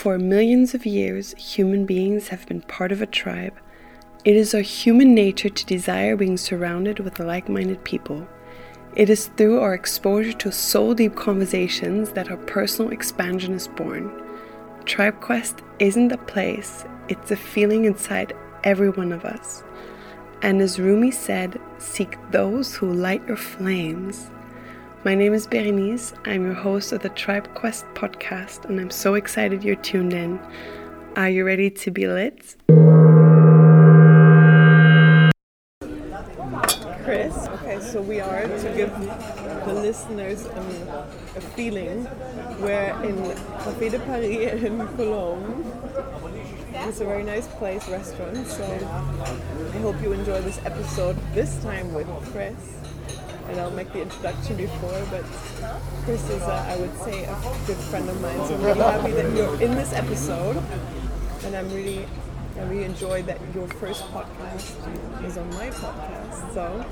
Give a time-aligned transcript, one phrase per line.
[0.00, 3.52] For millions of years, human beings have been part of a tribe.
[4.24, 8.26] It is our human nature to desire being surrounded with like minded people.
[8.96, 14.10] It is through our exposure to soul deep conversations that our personal expansion is born.
[14.86, 18.32] Tribe Quest isn't a place, it's a feeling inside
[18.64, 19.62] every one of us.
[20.40, 24.30] And as Rumi said, seek those who light your flames.
[25.02, 26.12] My name is Berenice.
[26.26, 30.38] I'm your host of the Tribe Quest podcast, and I'm so excited you're tuned in.
[31.16, 32.54] Are you ready to be lit?
[37.02, 38.92] Chris, okay, so we are to give
[39.64, 40.68] the listeners um,
[41.34, 42.06] a feeling.
[42.60, 43.16] We're in
[43.64, 45.64] Café de Paris in Cologne
[46.90, 48.46] it's a very nice place, restaurant.
[48.46, 51.16] So I hope you enjoy this episode.
[51.34, 52.79] This time with Chris,
[53.50, 55.02] and I'll make the introduction before.
[55.10, 55.24] But
[56.04, 57.34] Chris is, I would say, a
[57.66, 58.46] good friend of mine.
[58.46, 60.62] So I'm really happy that you're in this episode,
[61.44, 62.06] and I'm really,
[62.56, 66.54] I really enjoyed that your first podcast is on my podcast.
[66.54, 66.84] So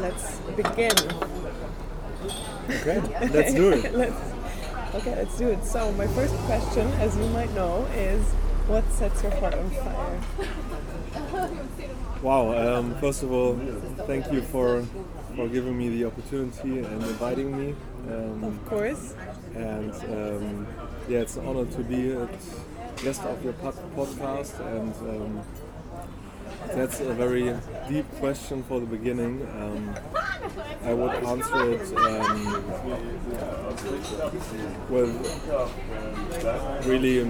[0.00, 0.92] let's begin.
[2.68, 3.00] Okay,
[3.32, 3.94] let's do it.
[3.94, 4.16] let's,
[4.96, 5.64] okay, let's do it.
[5.64, 8.22] So my first question, as you might know, is
[8.68, 10.20] what sets your heart on fire?
[12.22, 12.52] Wow!
[12.58, 13.54] Um, first of all,
[14.06, 14.84] thank you for
[15.36, 17.74] for giving me the opportunity and inviting me.
[18.08, 19.14] Um, of course.
[19.54, 20.66] And um,
[21.08, 22.28] yeah, it's an honor to be a
[23.02, 24.94] guest of your podcast and.
[24.94, 25.44] Um,
[26.74, 27.54] that's a very
[27.88, 29.46] deep question for the beginning.
[30.84, 32.64] I would answer it um,
[34.88, 35.10] with
[36.86, 37.24] really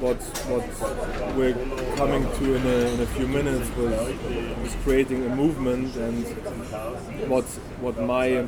[0.00, 0.16] what
[0.50, 1.54] what we're
[1.96, 6.24] coming to in a, in a few minutes was creating a movement and
[7.28, 7.44] what
[7.80, 8.42] what my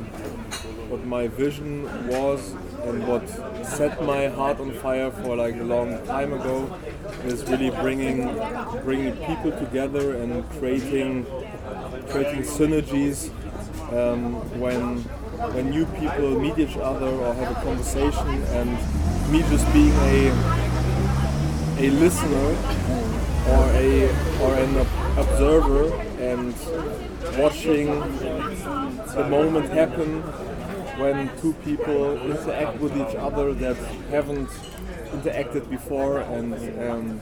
[0.91, 3.29] what my vision was and what
[3.67, 6.79] set my heart on fire for like a long time ago
[7.25, 8.23] is really bringing
[8.85, 11.25] bringing people together and creating
[12.09, 13.31] creating synergies
[13.91, 14.99] um, when
[15.55, 18.71] when new people meet each other or have a conversation and
[19.33, 20.31] me just being a
[21.79, 22.49] a listener
[23.55, 24.09] or a
[24.43, 24.77] or an
[25.17, 26.55] observer and
[27.39, 27.87] watching
[29.15, 30.23] the moment happen
[30.99, 33.77] when two people interact with each other that
[34.11, 34.49] haven't
[35.13, 36.53] interacted before and
[36.89, 37.21] um,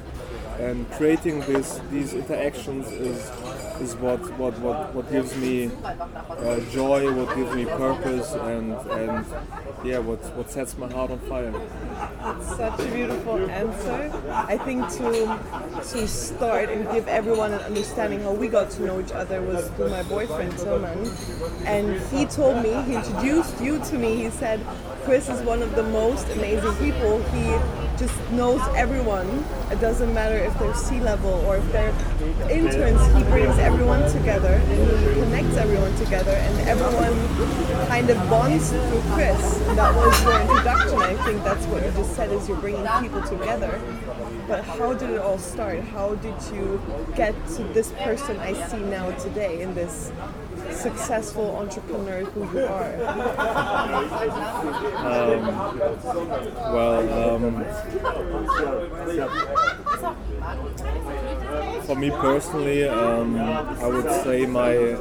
[0.59, 3.31] and creating this these interactions is
[3.81, 9.27] is what what what, what gives me uh, joy what gives me purpose and and
[9.85, 11.53] yeah what what sets my heart on fire.
[12.39, 14.13] It's such a beautiful answer.
[14.31, 15.39] I think to
[15.93, 19.69] to start and give everyone an understanding how we got to know each other was
[19.71, 21.11] through my boyfriend Tillman
[21.65, 24.17] and he told me he introduced you to me.
[24.17, 24.61] He said
[25.05, 27.23] Chris is one of the most amazing people.
[27.35, 29.45] He just knows everyone.
[29.71, 31.95] It doesn't matter if they're C-level or if they're
[32.51, 33.01] interns.
[33.17, 39.03] He brings everyone together and he connects everyone together, and everyone kind of bonds through
[39.13, 39.59] Chris.
[39.75, 40.99] That was your introduction.
[40.99, 43.81] I think that's what you just said is you're bringing people together.
[44.47, 45.81] But how did it all start?
[45.81, 46.81] How did you
[47.17, 50.13] get to this person I see now today in this
[50.73, 52.93] successful entrepreneur who you are?
[55.07, 55.47] Um,
[56.75, 57.65] well, um,
[61.87, 64.97] for me personally, um, I would say my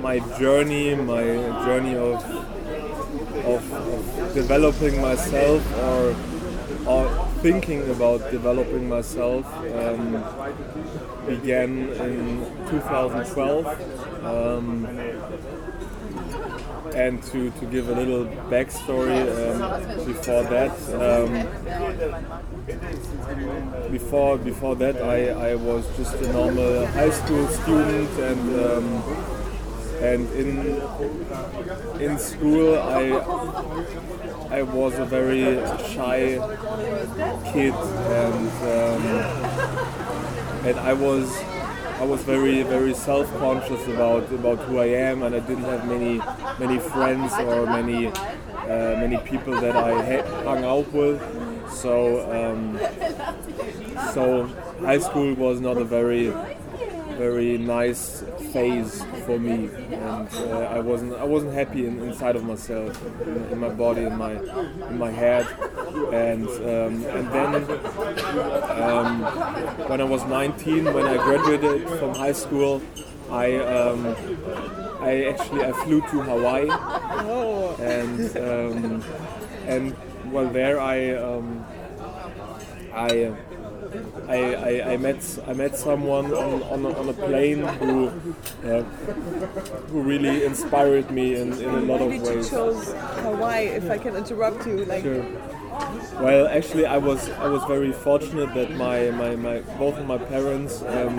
[0.00, 1.24] my journey, my
[1.66, 2.24] journey of
[3.44, 6.16] of, of developing myself or
[6.86, 9.46] or thinking about developing myself
[9.76, 10.24] um,
[11.26, 14.09] began in 2012.
[14.22, 14.86] Um,
[16.94, 21.30] and to, to give a little backstory um, before that, um,
[23.90, 29.02] before before that I, I was just a normal high school student and um,
[30.00, 30.82] and in
[32.00, 33.10] in school I
[34.50, 35.56] I was a very
[35.92, 36.38] shy
[37.52, 39.02] kid and um,
[40.66, 41.28] and I was
[42.00, 46.18] I was very very self-conscious about about who I am and I didn't have many
[46.58, 51.20] many friends or many uh, many people that I hung out with.
[51.70, 51.92] So
[52.38, 52.78] um,
[54.14, 54.46] so
[54.80, 56.32] high school was not a very
[57.20, 62.44] very nice phase for me, and uh, I wasn't I wasn't happy in, inside of
[62.44, 62.90] myself,
[63.26, 64.32] in, in, my body, in my
[64.90, 65.44] in my head,
[66.14, 67.52] and um, and then
[68.88, 69.08] um,
[69.90, 72.80] when I was 19, when I graduated from high school,
[73.30, 73.46] I
[73.78, 74.00] um,
[75.10, 76.70] I actually I flew to Hawaii,
[77.96, 79.04] and um,
[79.66, 79.94] and
[80.32, 81.66] well there I um,
[82.94, 83.34] I,
[84.28, 88.08] I, I, I met I met someone on, on, a, on a plane who
[88.64, 88.82] uh,
[89.90, 92.50] who really inspired me in, in a lot Why of did you ways.
[92.50, 92.92] chose
[93.22, 93.66] Hawaii?
[93.66, 95.24] If I can interrupt you, like Sure.
[96.20, 100.18] Well, actually, I was I was very fortunate that my, my, my both of my
[100.18, 101.16] parents um,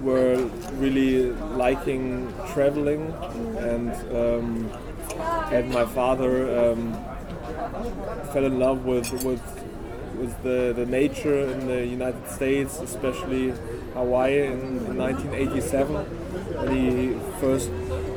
[0.00, 0.36] were
[0.78, 3.12] really liking traveling,
[3.58, 4.70] and um,
[5.52, 6.32] and my father
[6.72, 6.94] um,
[8.32, 9.42] fell in love with with
[10.20, 13.54] with the, the nature in the United States, especially
[13.94, 17.70] Hawaii in, in 1987 when he first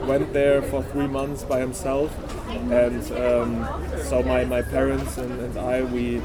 [0.06, 2.12] went there for three months by himself.
[2.50, 3.68] And um,
[4.04, 6.18] so my, my parents and, and I we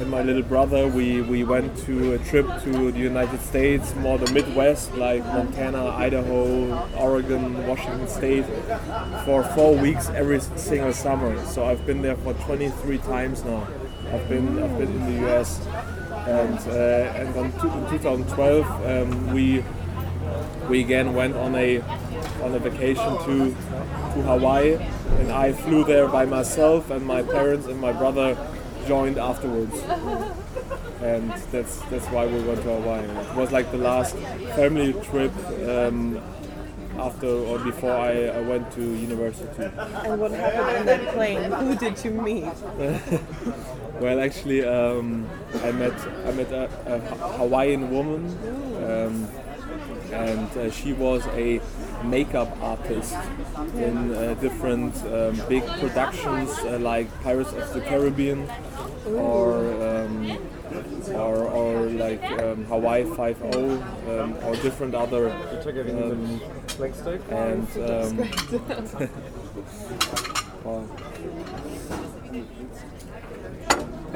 [0.00, 4.18] and my little brother we, we went to a trip to the United States more
[4.18, 8.44] the Midwest like Montana Idaho Oregon Washington State
[9.24, 11.42] for four weeks every single summer.
[11.46, 13.66] So I've been there for 23 times now
[14.12, 15.60] I've been I've been in the US
[16.26, 19.64] and uh, and on two, in 2012 um, we
[20.68, 21.80] we again went on a
[22.42, 23.54] on a vacation to
[24.16, 24.74] to Hawaii,
[25.18, 28.36] and I flew there by myself, and my parents and my brother
[28.86, 29.74] joined afterwards.
[31.02, 33.04] And that's that's why we went to Hawaii.
[33.04, 34.16] It was like the last
[34.56, 35.32] family trip
[35.68, 36.20] um,
[36.98, 39.64] after or before I, I went to university.
[39.64, 41.52] and what happened on that plane?
[41.52, 42.52] Who did you meet?
[44.00, 45.26] Well, actually, um,
[45.64, 45.94] I met
[46.26, 46.98] I met a, a
[47.38, 48.26] Hawaiian woman,
[48.84, 49.26] um,
[50.12, 51.60] and uh, she was a
[52.04, 53.14] makeup artist
[53.74, 58.46] in uh, different um, big productions uh, like Pirates of the Caribbean,
[59.06, 60.38] or um,
[61.14, 63.80] or, or like um, Hawaii Five O,
[64.12, 65.30] um, or different other.
[65.30, 66.40] Um,
[67.30, 69.08] and um.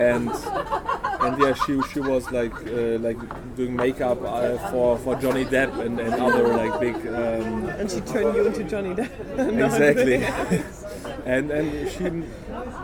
[0.01, 0.31] and
[1.21, 3.19] and yeah, she she was like uh, like
[3.55, 8.01] doing makeup uh, for for Johnny Depp and, and other like big um, And she
[8.01, 9.11] turned you into Johnny Depp.
[9.61, 10.25] No, exactly.
[11.27, 12.05] and and she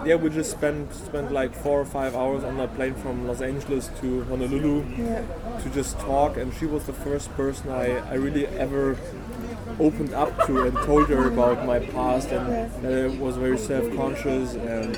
[0.06, 3.40] yeah we just spent spent like four or five hours on a plane from Los
[3.40, 4.84] Angeles to Honolulu
[5.62, 8.96] to just talk, and she was the first person I I really ever
[9.80, 12.28] opened up to and told her about my past.
[12.28, 12.46] And
[12.84, 14.96] uh, was very self-conscious and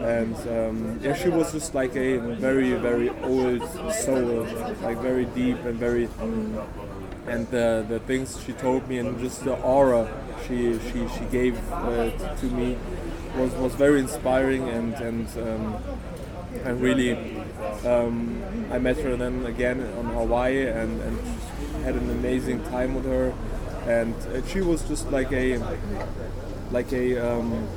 [0.00, 3.62] and um, yeah she was just like a very very old
[3.92, 4.46] soul
[4.82, 6.08] like very deep and very
[7.26, 10.08] and the, the things she told me and just the aura
[10.46, 12.76] she she, she gave uh, to me
[13.36, 15.76] was, was very inspiring and and um,
[16.64, 17.12] and really
[17.84, 21.18] um, I met her then again on Hawaii and, and
[21.84, 23.32] had an amazing time with her.
[23.86, 25.58] And uh, she was just like a
[26.70, 27.68] like a um,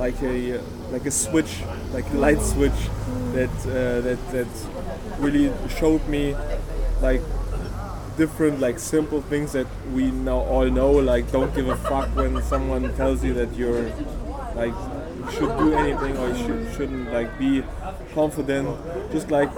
[0.00, 0.58] like a
[0.90, 1.52] like a switch
[1.92, 2.80] like a light switch
[3.36, 4.48] that uh, that that
[5.18, 6.34] really showed me
[7.02, 7.20] like
[8.16, 10.92] different like simple things that we now all know.
[10.92, 13.88] Like don't give a fuck when someone tells you that you're
[14.54, 14.74] like
[15.34, 17.62] should do anything or you should, shouldn't like be
[18.14, 18.66] confident.
[19.12, 19.50] Just like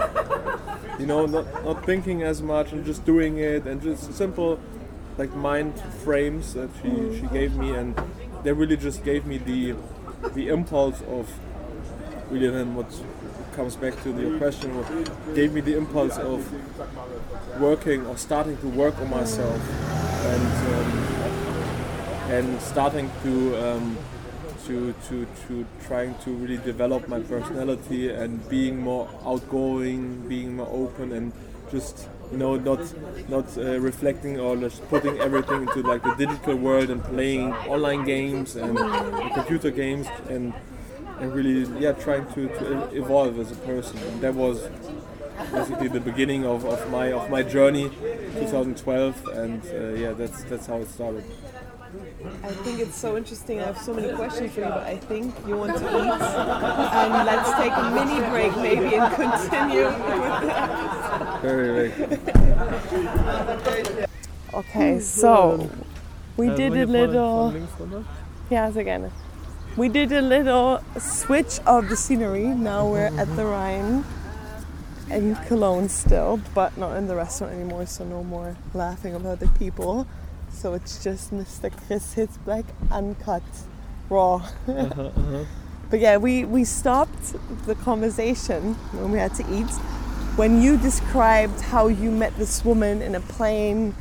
[0.99, 4.59] you know not, not thinking as much and just doing it and just simple
[5.17, 6.89] like mind frames that she,
[7.19, 7.99] she gave me and
[8.43, 9.75] they really just gave me the
[10.33, 11.29] the impulse of
[12.29, 12.87] really then what
[13.55, 16.39] comes back to the question what gave me the impulse of
[17.59, 19.61] working or starting to work on myself
[20.25, 21.13] and um,
[22.31, 23.97] and starting to um,
[24.65, 30.69] to, to, to trying to really develop my personality and being more outgoing, being more
[30.71, 31.33] open, and
[31.71, 32.81] just you know not
[33.29, 38.03] not uh, reflecting or just putting everything into like the digital world and playing online
[38.05, 38.77] games and
[39.33, 40.53] computer games and
[41.19, 43.97] and really yeah trying to, to evolve as a person.
[44.09, 44.67] And that was
[45.51, 47.89] basically the beginning of, of my of my journey,
[48.39, 51.23] 2012, and uh, yeah that's that's how it started.
[52.43, 53.59] I think it's so interesting.
[53.59, 56.21] I have so many questions for you, but I think you want to eat.
[56.21, 59.89] Um, let's take a mini break maybe and continue.
[61.41, 62.07] Very, very.
[64.53, 65.69] Okay, so
[66.37, 67.53] we did a little.
[68.49, 69.11] Yeah, sehr gerne.
[69.75, 72.45] We did a little switch of the scenery.
[72.47, 74.05] Now we're at the Rhine
[75.09, 79.47] in Cologne still, but not in the restaurant anymore, so no more laughing about the
[79.47, 80.07] people.
[80.53, 81.71] So it's just Mr.
[81.85, 83.43] Chris Hitzbleck uncut
[84.09, 84.47] raw.
[84.65, 87.35] But yeah, we, we stopped
[87.67, 89.69] the conversation when we had to eat
[90.35, 93.93] when you described how you met this woman in a plane,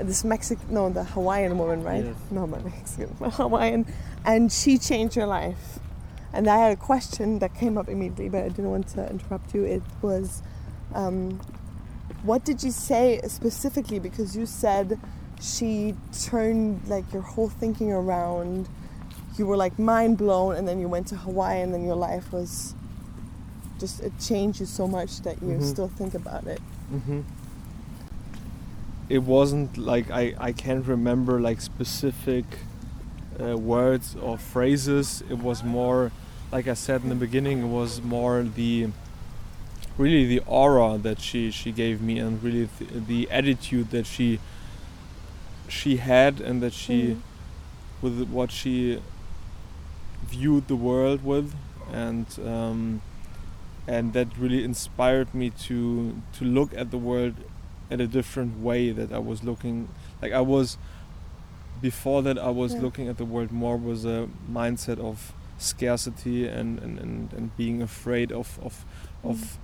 [0.00, 2.04] this Mexican, no, the Hawaiian woman, right?
[2.04, 2.16] Yes.
[2.30, 3.86] No, my Mexican, my Hawaiian,
[4.24, 5.78] and she changed your life.
[6.32, 9.54] And I had a question that came up immediately, but I didn't want to interrupt
[9.54, 9.64] you.
[9.64, 10.42] It was,
[10.94, 11.40] um,
[12.22, 13.98] what did you say specifically?
[13.98, 14.98] Because you said
[15.40, 18.68] she turned like your whole thinking around.
[19.36, 22.32] You were like mind blown, and then you went to Hawaii, and then your life
[22.32, 22.74] was
[23.78, 25.62] just it changed you so much that you Mhm.
[25.62, 26.60] still think about it.
[26.90, 27.20] hmm
[29.08, 32.44] It wasn't like I, I can't remember like specific
[33.40, 35.22] uh, words or phrases.
[35.30, 36.10] It was more,
[36.50, 38.88] like I said in the beginning, it was more the
[39.98, 44.38] really the aura that she, she gave me and really th- the attitude that she
[45.68, 47.20] she had and that she Mm.
[48.02, 49.00] with what she
[50.28, 51.54] viewed the world with
[51.92, 53.00] and um,
[53.86, 57.34] and that really inspired me to to look at the world
[57.90, 59.88] at a different way that I was looking
[60.20, 60.76] like I was
[61.80, 62.82] before that I was Yeah.
[62.82, 67.82] looking at the world more with a mindset of scarcity and and, and, and being
[67.82, 68.84] afraid of of,
[69.22, 69.58] of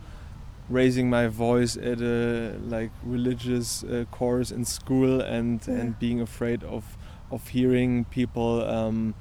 [0.72, 5.80] raising my voice at a like religious uh, course in school and Yeah.
[5.80, 6.82] and being afraid of
[7.30, 9.14] of hearing people um,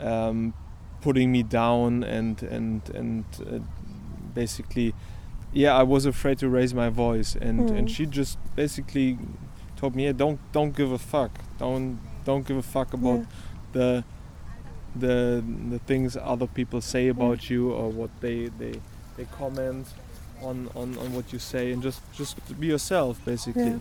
[0.00, 0.54] um,
[1.00, 3.58] putting me down and and and uh,
[4.34, 4.94] basically
[5.52, 7.94] yeah I was afraid to raise my voice and and Mm.
[7.94, 9.18] she just basically
[9.76, 13.20] told me yeah don't don't give a fuck don't don't give a fuck about
[13.72, 14.04] the
[14.96, 18.74] the the things other people say about you or what they they
[19.16, 19.86] they comment
[20.42, 23.78] on on on what you say and just just be yourself basically Yeah.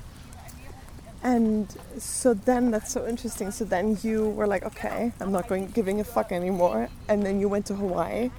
[1.24, 3.52] And so then that's so interesting.
[3.52, 6.90] So then you were like, okay, I'm not going giving a fuck anymore.
[7.10, 8.30] And then you went to Hawaii.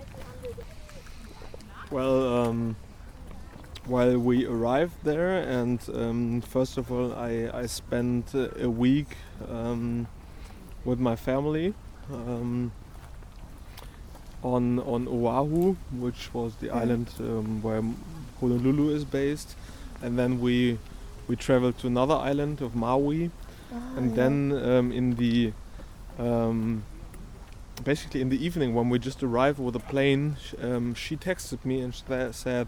[1.91, 2.77] Well, um,
[3.85, 9.17] while we arrived there, and um, first of all, I, I spent a week
[9.49, 10.07] um,
[10.85, 11.75] with my family
[12.13, 12.73] um,
[14.43, 16.81] on on Oahu, which was the Yeah.
[16.83, 17.83] island um, where
[18.41, 19.57] Honolulu is based,
[20.03, 20.79] and then we
[21.29, 23.31] we traveled to another island of Maui,
[23.97, 25.53] and then um, in the
[26.19, 26.83] um,
[27.85, 31.65] basically in the evening when we just arrived with a plane, sh- um, she texted
[31.65, 31.95] me and
[32.35, 32.67] said,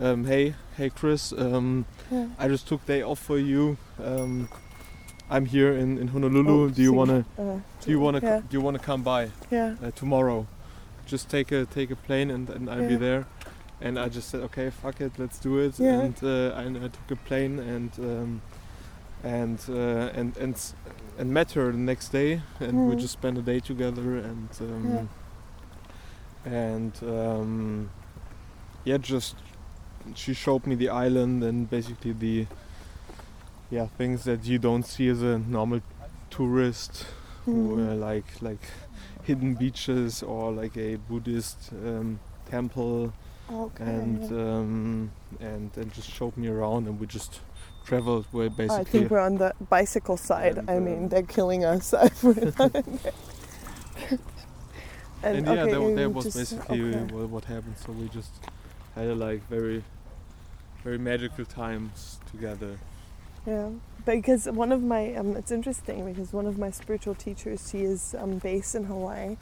[0.00, 2.26] um, "Hey, hey, Chris, um, Yeah.
[2.38, 3.76] I just took day off for you.
[4.02, 4.48] Um,
[5.30, 6.64] I'm here in, in Honolulu.
[6.64, 8.40] Oh, do you wanna Uh, do you wanna Yeah.
[8.48, 9.74] do you wanna come by yeah.
[9.82, 10.46] uh, tomorrow?
[11.12, 13.24] Just take a take a plane and, and I'll be there."
[13.80, 16.00] And I just said, "Okay, fuck it, let's do it." Yeah.
[16.00, 18.42] And uh, I, I took a plane and um,
[19.24, 20.54] and uh, and and
[21.18, 23.00] and met her the next day, and we Mm.
[23.00, 25.08] just spent a day together, and um,
[26.44, 27.90] and um,
[28.84, 29.36] yeah, just
[30.14, 32.46] she showed me the island and basically the
[33.70, 35.80] yeah things that you don't see as a normal
[36.30, 37.06] tourist,
[37.46, 37.92] Mm.
[37.92, 38.62] uh, like like
[39.28, 42.18] hidden beaches or like a Buddhist um,
[42.50, 43.12] temple,
[43.52, 43.84] Okay.
[43.84, 47.40] and um, and and just showed me around, and we just
[47.84, 50.56] traveled where I think we're on the bicycle side.
[50.58, 51.94] And, I uh, mean, they're killing us.
[52.04, 53.12] I put it on there.
[55.22, 57.14] and yeah, that, that was just- basically okay.
[57.14, 57.76] what, what happened.
[57.84, 58.32] So we just
[58.94, 59.84] had a like very,
[60.84, 62.78] very magical times together.
[63.46, 63.70] Yeah,
[64.16, 68.14] because one of my um, it's interesting because one of my spiritual teachers she is
[68.18, 69.36] um, based in Hawaii,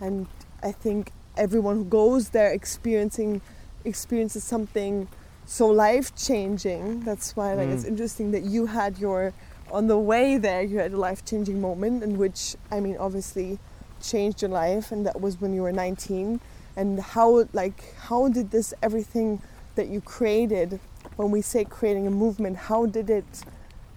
[0.00, 0.26] and
[0.62, 3.40] I think everyone who goes there experiencing
[3.84, 5.08] experiences something
[5.46, 7.00] so life changing.
[7.04, 7.88] That's why like it's Mm.
[7.88, 9.32] interesting that you had your
[9.72, 13.58] on the way there you had a life changing moment in which I mean obviously
[14.02, 16.40] changed your life, and that was when you were 19.
[16.76, 19.40] And how like how did this everything
[19.76, 20.78] that you created
[21.16, 23.44] when we say creating a movement, how did it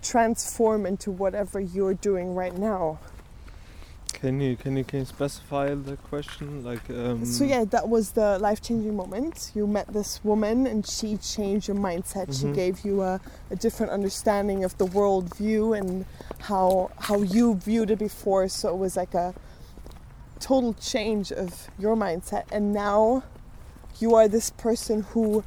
[0.03, 2.99] transform into whatever you're doing right now?
[4.13, 6.89] Can you can you can you specify the question like?
[6.89, 9.51] Um, So yeah, that was the life-changing moment.
[9.53, 12.27] You met this woman, and she changed your mindset.
[12.39, 12.53] She Mhm.
[12.55, 13.19] gave you a,
[13.51, 16.05] a different understanding of the world view and
[16.39, 18.47] how how you viewed it before.
[18.47, 19.33] So it was like a
[20.39, 22.43] total change of your mindset.
[22.51, 23.23] And now
[23.99, 25.43] you are this person who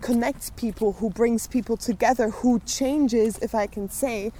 [0.00, 4.32] connects people, who brings people together, who changes, if I can say,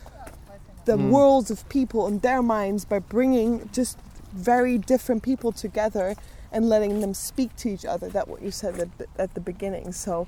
[0.87, 1.11] the Mm.
[1.11, 3.99] worlds of people in their minds by bringing just
[4.33, 6.17] very different people together
[6.53, 8.09] and letting them speak to each other.
[8.09, 9.93] That what you said at the, at the beginning.
[9.93, 10.27] So,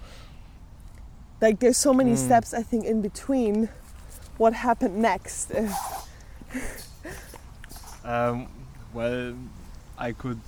[1.40, 2.18] like, there's so many Mm.
[2.18, 3.68] steps I think in between.
[4.38, 5.52] What happened next?
[8.04, 8.48] Um,
[8.92, 9.34] well,
[9.96, 10.40] I could,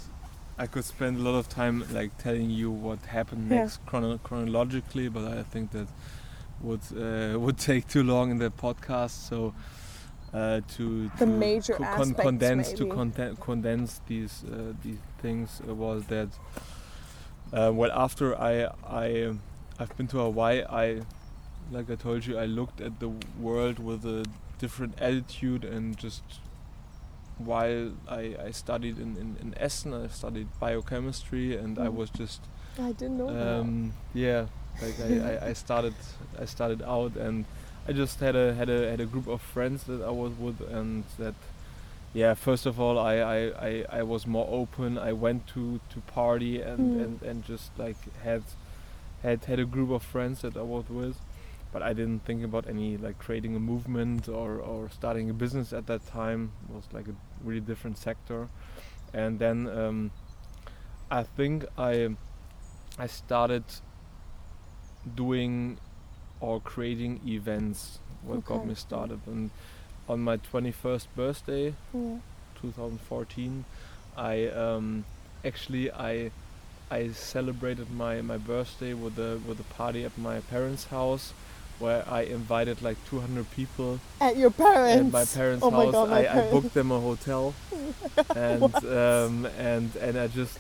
[0.59, 3.59] I could spend a lot of time like telling you what happened Yeah.
[3.61, 5.89] next chrono- chronologically, but I think that
[6.61, 9.11] would uh, would take too long in the podcast.
[9.29, 9.53] So,
[10.33, 15.61] uh, to The to major co- aspects, condense to conten- condense these uh, these things
[15.69, 16.29] uh, was that
[17.53, 19.33] uh, well after I I
[19.79, 21.03] I've been to Hawaii I
[21.73, 24.25] like I told you I looked at the world with a
[24.59, 26.23] different attitude and just
[27.39, 31.95] while I, I studied in, in, in Essen I studied biochemistry and I Mm.
[31.95, 32.41] was just
[32.79, 33.61] I didn't know that.
[33.61, 34.47] um, yeah
[34.81, 35.95] like I, I, I started
[36.41, 37.45] I started out and
[37.89, 40.61] I just had a had a had a group of friends that I was with
[40.61, 41.35] and that
[42.13, 43.39] yeah first of all I, I,
[43.69, 47.03] I, I was more open I went to, to party and, Mm.
[47.05, 48.43] and, and just like had
[49.23, 51.17] had had a group of friends that I was with
[51.75, 55.73] but I didn't think about any like creating a movement or, or starting a business
[55.73, 56.53] at that time.
[56.69, 58.49] It was like a really different sector.
[59.13, 60.13] And then um,
[61.11, 62.11] I think I
[62.97, 63.65] I started
[65.17, 65.79] doing
[66.41, 69.19] or creating events what got me started.
[69.27, 69.51] And
[70.09, 72.19] on my 21st birthday Yeah.
[72.61, 73.65] 2014
[74.17, 75.05] I um,
[75.45, 76.31] actually I
[76.89, 81.33] I celebrated my, my birthday with a with a party at my parents' house
[81.79, 85.07] where I invited like 200 people At your parents.
[85.07, 85.93] at my parents' oh my house.
[85.93, 87.55] God, my I, I booked them a hotel,
[88.37, 90.59] and um, and and I just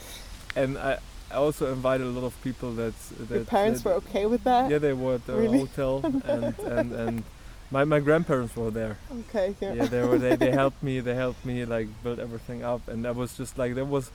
[0.57, 0.99] and I
[1.31, 2.95] I also invited a lot of people that
[3.29, 4.71] that Your parents that- were okay with that?
[4.71, 5.59] yeah they were at the Really?
[5.59, 7.25] hotel and and and
[7.71, 8.99] my my grandparents were there.
[9.21, 9.73] Okay, yeah.
[9.75, 13.05] Yeah, they were they, they helped me they helped me like build everything up, and
[13.05, 14.11] that was just like that was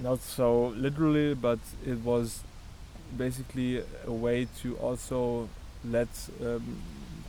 [0.00, 2.42] not so literally, but it was
[3.16, 5.48] basically a way to also
[5.90, 6.08] let
[6.42, 6.62] um,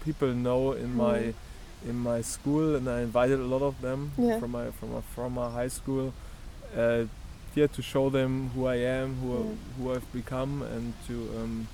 [0.04, 1.34] people know in my Mm.
[1.90, 4.40] in my school, and I invited a lot of them Yeah.
[4.40, 6.14] from my from my from my high school.
[6.76, 7.06] Uh,
[7.56, 9.56] yeah, to show them who I am, who Yeah.
[9.78, 11.68] who I've become, and to um,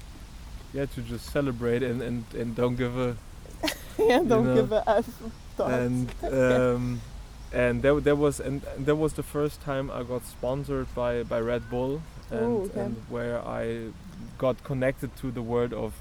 [0.74, 3.16] yeah to just celebrate and, and, and don't give a
[4.00, 5.06] yeah, don't know, give a F
[5.66, 7.02] and um,
[7.54, 11.24] and that, that was and, and that was the first time I got sponsored by,
[11.24, 12.80] by Red Bull and, Oh, okay.
[12.82, 13.90] and where I
[14.38, 15.94] got connected to the world of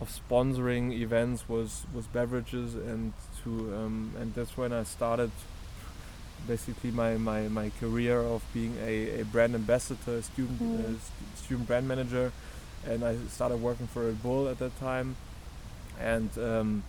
[0.00, 5.30] of sponsoring events was was beverages and to um, and that's when I started
[6.48, 10.80] basically my, my, my career of being a, a brand ambassador, a student Mm.
[10.80, 12.32] uh, st- student brand manager,
[12.86, 15.16] and I started working for Red Bull at that time,
[16.00, 16.82] and um,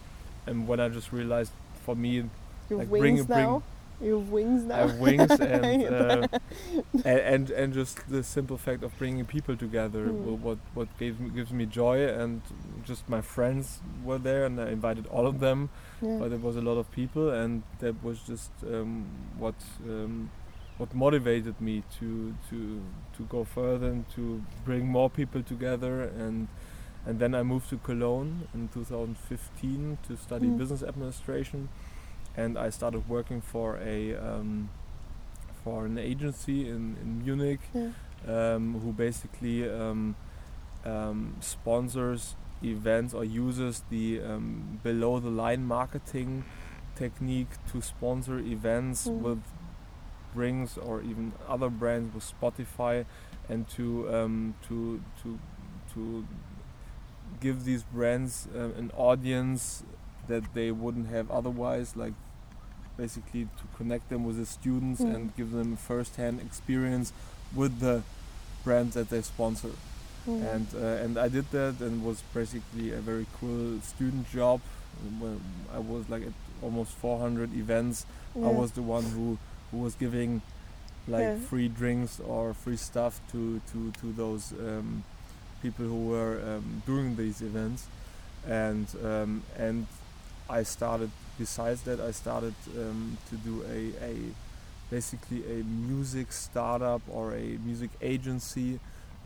[0.47, 1.52] and when I just realized
[1.86, 2.30] for me you
[2.69, 3.63] have like, bring- bring-?
[4.01, 4.75] You have wings now?
[4.75, 6.27] I have wings and, uh,
[7.05, 10.39] and and and just the simple fact of bringing people together Mm.
[10.39, 12.41] what what gave me, gives me joy and
[12.83, 15.69] just my friends were there and I invited all of them
[16.01, 16.17] yeah.
[16.19, 19.05] but there was a lot of people and that was just um,
[19.37, 19.55] what
[19.87, 20.29] um,
[20.77, 22.81] what motivated me to to
[23.17, 26.47] to go further and to bring more people together and
[27.05, 30.57] and then I moved to Cologne in 2015 to study Mm.
[30.57, 31.69] business administration
[32.37, 34.69] and I started working for a um,
[35.63, 37.91] for an agency in, in Munich yeah.
[38.27, 40.15] um, who basically um,
[40.85, 46.43] um, sponsors events or uses the um, below the line marketing
[46.95, 49.19] technique to sponsor events Mm.
[49.21, 49.41] with
[50.35, 53.05] rings or even other brands with Spotify
[53.49, 55.39] and to um, to to
[55.93, 56.25] to
[57.39, 59.83] give these brands uh, an audience
[60.27, 62.13] that they wouldn't have otherwise like
[62.97, 65.15] basically to connect them with the students Mm.
[65.15, 67.13] and give them first-hand experience
[67.55, 68.03] with the
[68.63, 69.71] brands that they sponsor
[70.27, 70.53] Mm.
[70.55, 74.60] and uh, and I did that and was basically a very cool student job
[75.19, 75.38] where
[75.73, 78.05] I was like at almost 400 events
[78.36, 78.47] yeah.
[78.47, 79.38] I was the one who
[79.71, 80.41] who was giving
[81.07, 81.38] like Yeah.
[81.49, 85.03] free drinks or free stuff to to to those um,
[85.63, 87.88] people who were um, doing these events
[88.47, 89.88] and um, and
[90.59, 94.15] I started besides that I started um, to do a, a
[94.89, 98.79] basically a music startup or a music agency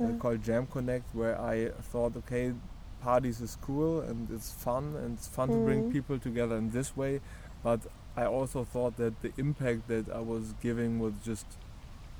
[0.03, 2.53] uh, called Jam Connect where I thought okay
[3.01, 5.89] parties is cool and it's fun and it's fun to bring Mhm.
[5.95, 7.21] people together in this way
[7.63, 7.79] but
[8.15, 11.45] I also thought that the impact that I was giving was just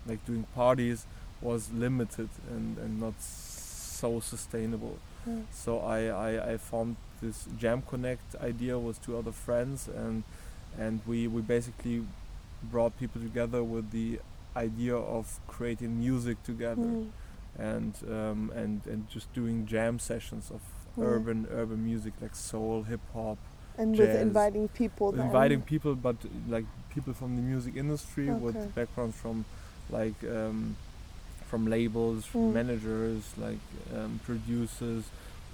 [0.06, 1.06] like doing parties
[1.42, 5.34] was limited and, and not so sustainable Yeah.
[5.52, 10.24] so I, I, I formed this Jam Connect idea with two other friends and
[10.78, 12.04] and we, we basically
[12.64, 14.20] brought people together with the
[14.56, 17.12] idea of creating music together Mm.
[17.58, 20.62] and um, and and just doing jam sessions of
[20.98, 21.04] Yeah.
[21.06, 23.38] urban urban music like soul, hip hop,
[23.78, 25.26] And with inviting people then.
[25.26, 26.16] inviting people, but
[26.48, 28.44] like people from the music industry Okay.
[28.44, 29.46] with backgrounds from
[29.90, 30.76] like um,
[31.50, 32.54] from labels, from Mm.
[32.54, 33.60] managers, like
[33.96, 35.04] um, producers,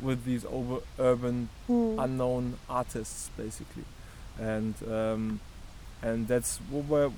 [0.02, 2.04] with these over urban Mm.
[2.04, 3.86] unknown artists basically
[4.40, 5.40] and um,
[6.02, 7.12] and that's what were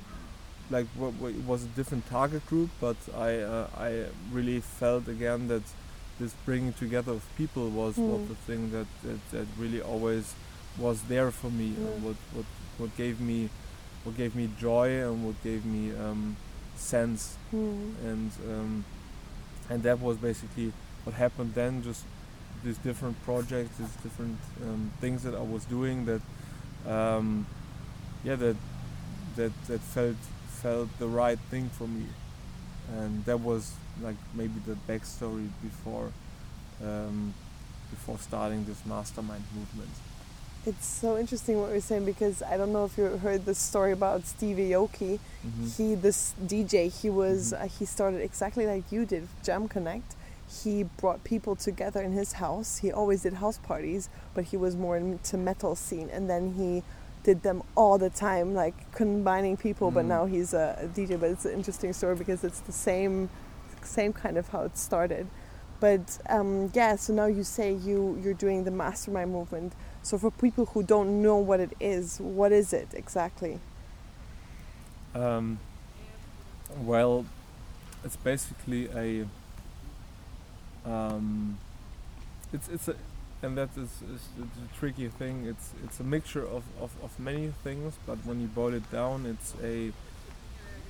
[0.70, 5.08] like what, what, it was a different target group, but I uh, I really felt
[5.08, 5.64] again that
[6.20, 8.08] this bringing together of people was Mm.
[8.12, 10.34] what the thing that, that that really always
[10.78, 12.46] was there for me, and what what
[12.78, 13.50] what gave me
[14.04, 16.36] what gave me joy and what gave me um,
[16.76, 17.94] sense Mm.
[18.10, 18.86] and um,
[19.70, 20.72] and that was basically
[21.04, 21.84] what happened then.
[21.84, 22.04] Just
[22.64, 26.22] these different projects, these different um, things that I was doing that,
[26.90, 27.46] um,
[28.24, 28.56] yeah, that
[29.36, 30.16] that that felt
[30.62, 32.06] felt the right thing for me,
[32.98, 36.12] and that was like maybe the backstory before
[36.84, 37.34] um,
[37.90, 39.90] before starting this mastermind movement.
[40.66, 43.92] It's so interesting what you're saying because I don't know if you heard the story
[43.92, 45.20] about Stevie Aoki.
[45.46, 45.76] Mhm.
[45.76, 47.62] He, this DJ, he was Mhm.
[47.62, 50.16] uh, he started exactly like you did, Jam Connect.
[50.62, 52.78] He brought people together in his house.
[52.78, 56.84] He always did house parties, but he was more into metal scene, and then he
[57.24, 59.90] did them all the time, like combining people.
[59.92, 60.10] But Mm.
[60.10, 61.20] now he's a, a DJ.
[61.20, 63.30] But it's an interesting story because it's the same,
[63.84, 65.28] same kind of how it started.
[65.80, 69.74] But um, yeah, so now you say you you're doing the mastermind movement.
[70.02, 73.60] So for people who don't know what it is, what is it exactly?
[75.16, 75.60] Um,
[76.78, 77.26] well,
[78.04, 79.26] it's basically a.
[80.86, 81.58] Um,
[82.52, 82.96] it's it's a,
[83.42, 85.46] and that is, is a tricky thing.
[85.46, 89.26] It's it's a mixture of, of, of many things, but when you boil it down,
[89.26, 89.92] it's a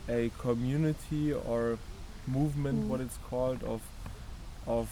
[0.09, 1.77] a community or
[2.27, 2.87] movement, Mm.
[2.87, 3.81] what it's called, of
[4.67, 4.89] of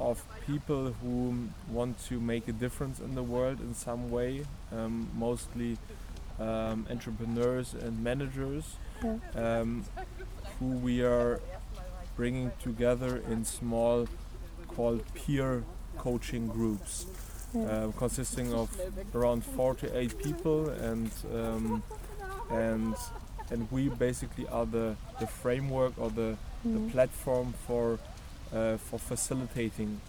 [0.00, 5.08] of people who want to make a difference in the world in some way, um,
[5.14, 5.78] mostly
[6.40, 8.64] um, entrepreneurs and managers
[9.04, 9.18] Yeah.
[9.60, 9.84] um,
[10.58, 11.40] who we are
[12.16, 14.06] bringing together in small
[14.68, 15.64] called peer
[15.98, 17.06] coaching groups
[17.54, 17.62] Yeah.
[17.70, 18.68] uh, consisting of
[19.14, 21.82] around 48 people and um,
[22.50, 22.94] and
[23.50, 26.92] and we basically are the, the framework or the, the Mm.
[26.92, 27.98] platform for
[28.54, 30.00] uh, for facilitating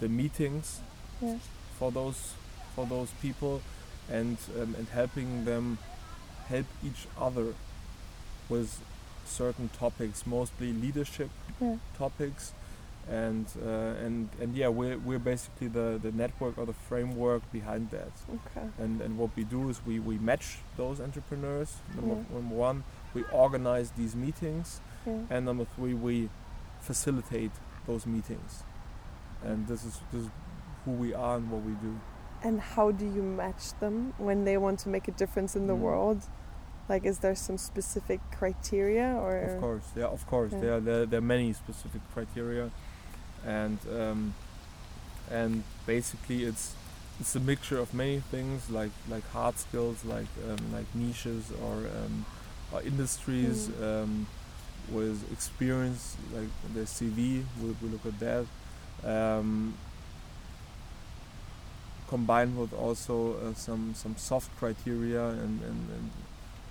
[0.00, 0.80] the meetings
[1.22, 1.38] Yeah.
[1.78, 2.34] for those
[2.74, 3.60] for those people
[4.12, 5.78] and um, and helping them
[6.48, 7.54] help each other
[8.48, 8.78] with
[9.26, 11.76] certain topics mostly leadership Yeah.
[11.98, 12.52] topics
[13.08, 17.90] and uh, and and yeah we're, we're basically the, the network or the framework behind
[17.90, 18.66] that Okay.
[18.78, 22.34] and and what we do is we, we match those entrepreneurs number, Yeah.
[22.38, 22.84] number one
[23.14, 25.20] we organize these meetings Yeah.
[25.30, 26.28] and number three we
[26.80, 27.52] facilitate
[27.86, 28.64] those meetings
[29.44, 30.30] and this is this is
[30.84, 31.94] who we are and what we do
[32.44, 35.74] And how do you match them when they want to make a difference in the
[35.74, 35.80] Mm.
[35.86, 36.20] world?
[36.88, 39.36] Like, is there some specific criteria or?
[39.38, 40.60] of course yeah of course Yeah.
[40.60, 42.70] there, there there are many specific criteria
[43.44, 44.34] and um,
[45.30, 46.74] and basically it's
[47.20, 51.76] it's a mixture of many things like like hard skills like um, like niches or
[51.98, 52.24] um,
[52.72, 53.82] or industries Mm.
[54.04, 54.26] um,
[54.96, 58.44] with experience like the CV we, we look at that
[59.12, 59.74] um,
[62.08, 66.10] combined with also uh, some some soft criteria and, and, and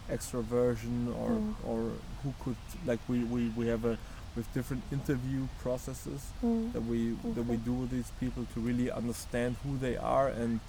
[0.09, 1.53] extroversion or Mm.
[1.67, 1.91] or
[2.23, 3.97] who could like we, we, we have a
[4.35, 6.73] with different interview processes Mm.
[6.73, 10.59] that we that we do with these people to really understand who they are and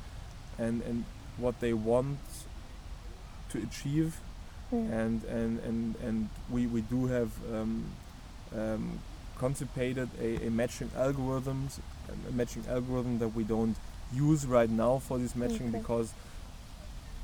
[0.58, 1.04] and and
[1.38, 2.18] what they want
[3.50, 4.20] to achieve
[4.72, 4.78] Yeah.
[5.02, 7.84] and and and and we we do have um,
[8.56, 8.98] um,
[9.38, 11.78] contemplated a, a matching algorithms
[12.28, 13.76] a matching algorithm that we don't
[14.12, 15.78] use right now for this matching Okay.
[15.78, 16.12] because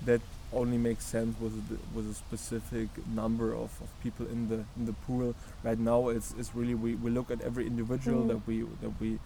[0.05, 0.21] that
[0.53, 4.87] only makes sense with a, with a specific number of, of people in the in
[4.87, 8.29] the pool right now it's, it's really we, we look at every individual Mm.
[8.29, 9.19] that we that we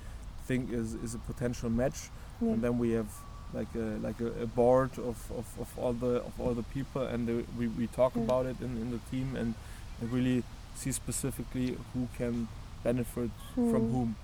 [0.47, 1.99] think is, is a potential match
[2.41, 2.53] Yeah.
[2.53, 3.09] and then we have
[3.55, 7.03] like a like a, a board of, of, of all the of all the people
[7.03, 8.23] and the, we, we talk Yeah.
[8.23, 9.55] about it in, in the team and,
[10.01, 10.43] and really
[10.77, 12.49] see specifically who can
[12.85, 13.91] benefit from Mm.
[13.93, 14.17] whom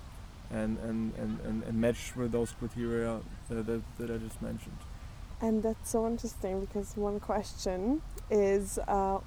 [0.50, 4.76] and, and, and, and, and match with those criteria that, that, that I just mentioned.
[5.42, 8.00] And that's so interesting because one question
[8.30, 9.18] is, uh,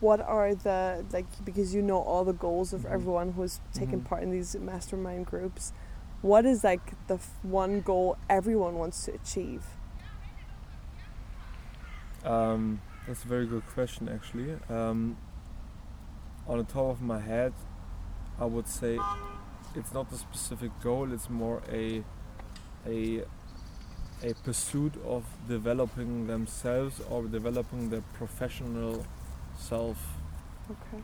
[0.00, 2.90] what are the like because you know all the goals of Mhm.
[2.92, 4.04] everyone who's taken Mhm.
[4.04, 5.72] part in these mastermind groups.
[6.22, 9.64] What is like the f- one goal everyone wants to achieve?
[12.24, 14.58] Um, that's a very good question, actually.
[14.68, 15.16] Um,
[16.46, 17.52] on the top of my head,
[18.38, 18.98] I would say
[19.74, 21.12] it's not a specific goal.
[21.12, 22.04] It's more a
[22.86, 23.24] a
[24.22, 29.04] a pursuit of developing themselves or developing their professional
[29.58, 29.96] self.
[30.70, 31.02] Okay.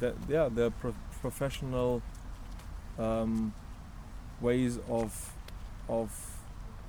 [0.00, 2.02] That yeah, their pro- professional
[2.98, 3.52] um,
[4.40, 5.32] ways of
[5.88, 6.10] of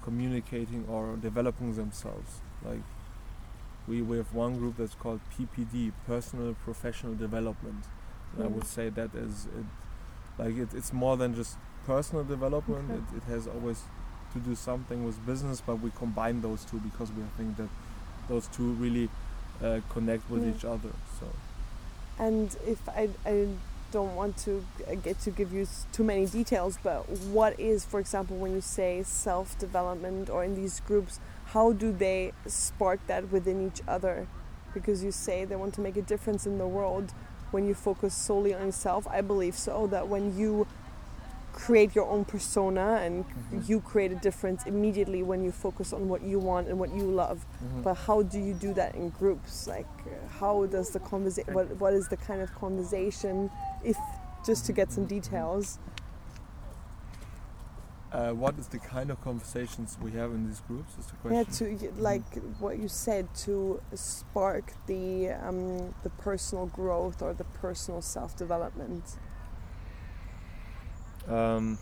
[0.04, 2.42] communicating or developing themselves.
[2.64, 2.82] Like
[3.88, 7.84] we, we have one group that's called PPD, Personal Professional Development.
[8.36, 8.52] And I Mm.
[8.56, 9.66] would say that is it,
[10.38, 12.90] like it, it's more than just personal development.
[12.92, 13.00] Okay.
[13.00, 13.84] It, it has always
[14.36, 17.70] to do something with business, but we combine those two because we think that
[18.28, 19.10] those two really
[19.64, 20.52] uh, connect with Yeah.
[20.54, 20.92] each other.
[21.20, 21.26] So
[22.20, 23.48] And if I, I
[23.92, 24.64] don't want to
[25.04, 29.04] get to give you too many details, but what is, for example, when you say
[29.04, 31.20] self development or in these groups,
[31.54, 34.28] how do they spark that within each other?
[34.74, 37.14] Because you say they want to make a difference in the world
[37.52, 39.08] when you focus solely on yourself.
[39.08, 40.68] I believe so, that when you
[41.56, 43.68] create your own persona and Mhm.
[43.70, 47.06] you create a difference immediately when you focus on what you want and what you
[47.24, 47.82] love Mhm.
[47.86, 51.68] but how do you do that in groups like uh, how does the conversation what,
[51.84, 53.50] what is the kind of conversation
[53.84, 53.98] if
[54.46, 55.80] just to get some details
[58.12, 60.92] uh, what is the kind of conversations we have in these groups?
[61.00, 62.24] Is the question yeah to y- like
[62.60, 69.18] what you said to spark the um, the personal growth or the personal self-development
[71.28, 71.78] Um,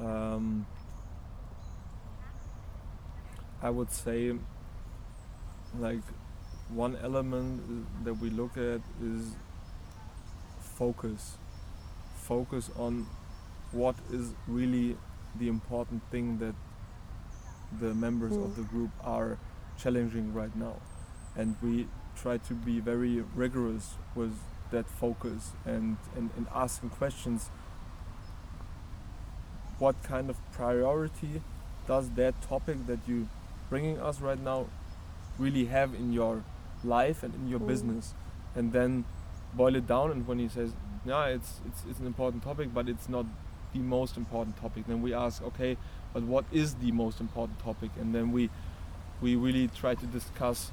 [0.00, 0.66] um,
[3.62, 4.34] I would say,
[5.78, 6.02] like,
[6.68, 9.34] one element that we look at is
[10.60, 11.36] focus.
[12.16, 13.06] Focus on
[13.72, 14.96] what is really
[15.38, 16.54] the important thing that
[17.80, 18.56] the members of Mm.
[18.56, 19.38] the group are
[19.78, 20.76] challenging right now.
[21.36, 24.34] And we try to be very rigorous with
[24.72, 27.50] that focus and, and, and asking questions
[29.78, 31.42] what kind of priority
[31.86, 33.26] does that topic that you're
[33.70, 34.66] bringing us right now
[35.38, 36.44] really have in your
[36.84, 37.66] life and in your Mm.
[37.68, 38.14] business
[38.54, 39.04] and then
[39.54, 40.72] boil it down and when he says
[41.04, 43.26] yeah it's, it's it's an important topic but it's not
[43.72, 45.76] the most important topic then we ask okay
[46.12, 48.50] but what is the most important topic and then we
[49.20, 50.70] we really try to discuss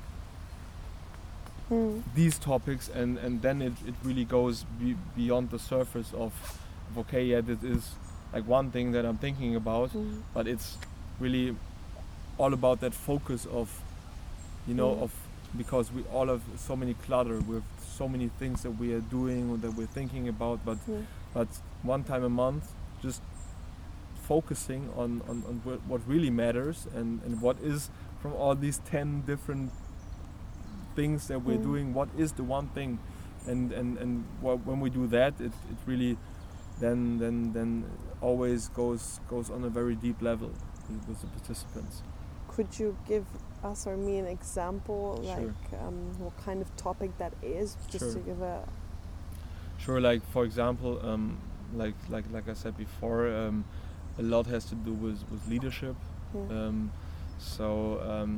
[1.70, 2.02] mm.
[2.16, 6.34] these topics and and then it, it really goes be, beyond the surface of,
[6.92, 7.92] of okay yeah this is
[8.34, 10.22] like one thing that i'm thinking about Mm.
[10.34, 10.78] but it's
[11.20, 11.56] really
[12.38, 13.70] all about that focus of
[14.68, 15.04] you know Mm.
[15.04, 15.12] of
[15.58, 17.64] because we all have so many clutter with
[17.98, 21.02] so many things that we are doing or that we're thinking about but Yeah.
[21.34, 21.48] but
[21.84, 23.22] one time a month just
[24.28, 27.90] focusing on, on, on what, what really matters and, and what is
[28.22, 29.72] from all these 10 different
[31.00, 31.70] things that we're Mm.
[31.70, 32.92] doing what is the one thing
[33.52, 34.12] and and, and
[34.44, 36.14] wh- when we do that it, it really
[36.84, 37.72] then then then
[38.22, 40.52] always goes goes on a very deep level
[41.08, 41.96] with, the participants
[42.54, 43.26] could you give
[43.64, 45.36] us or me an example Sure.
[45.36, 48.14] like um, what kind of topic that is just Sure.
[48.14, 48.58] to give a
[49.86, 51.38] Sure, like for example, um,
[51.82, 53.64] like like like I said before, um,
[54.18, 55.96] a lot has to do with with leadership.
[56.36, 56.42] yeah.
[56.68, 56.92] Um,
[57.38, 57.66] so
[58.14, 58.32] um,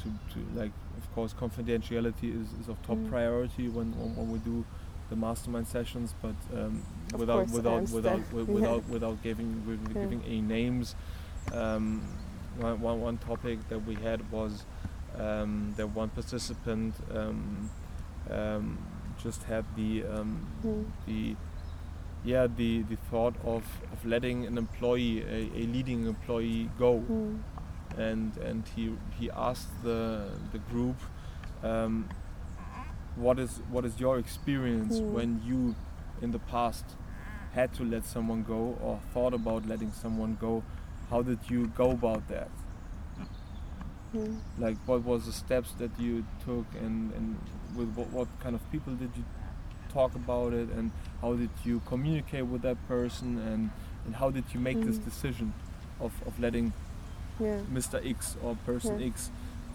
[0.00, 3.08] to to like of course confidentiality is, is of top Mm.
[3.08, 4.64] priority when, when we do
[5.10, 6.82] the mastermind sessions, but um,
[7.16, 8.24] without course, without without understand.
[8.30, 8.54] wi- Yeah.
[8.60, 9.50] without without giving
[9.94, 10.02] Yeah.
[10.02, 10.94] giving any names.
[11.52, 12.02] Um,
[12.58, 14.64] one, one one topic that we had was
[15.18, 17.70] um, that one participant um,
[18.30, 18.78] um,
[19.22, 20.84] just had the um, Mm.
[21.06, 21.36] the
[22.24, 27.38] yeah the the thought of, of letting an employee a, a leading employee go Mm.
[27.96, 30.96] And and he he asked the the group
[31.62, 32.08] um,
[33.16, 35.10] what is what is your experience Mm.
[35.12, 35.74] when you
[36.22, 36.84] in the past
[37.54, 40.62] had to let someone go or thought about letting someone go
[41.10, 42.50] how did you go about that
[44.14, 44.38] Mm.
[44.58, 47.36] like what was the steps that you took and, and
[47.76, 49.24] with what, what kind of people did you
[49.92, 53.70] talk about it and how did you communicate with that person and,
[54.06, 55.04] and how did you make this Mm.
[55.04, 55.52] decision
[56.00, 56.72] of, of letting
[57.40, 57.98] yeah Mr.
[58.04, 59.06] X or person Yeah.
[59.08, 59.30] X